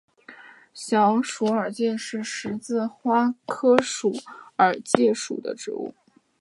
[0.73, 4.11] 小鼠耳芥是十字花科鼠
[4.57, 5.93] 耳芥属的植物。